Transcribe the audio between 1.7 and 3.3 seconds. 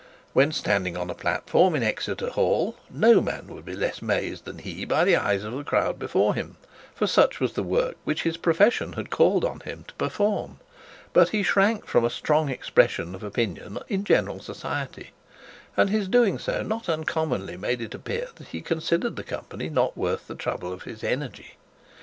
in Exeter Hall, no